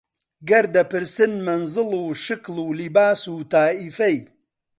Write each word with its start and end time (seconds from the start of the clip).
گەر 0.49 0.65
دەپرسن 0.75 1.33
مەنزڵ 1.45 1.89
و 1.99 2.03
شکڵ 2.23 2.55
و 2.65 2.67
لیباس 2.79 3.21
و 3.33 3.35
تائیفەی 3.53 4.17